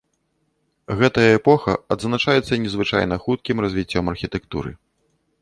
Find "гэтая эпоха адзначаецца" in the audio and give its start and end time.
1.01-2.59